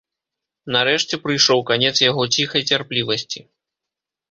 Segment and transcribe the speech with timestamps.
[0.75, 3.39] Нарэшце прыйшоў канец яго ціхай цярплівасці.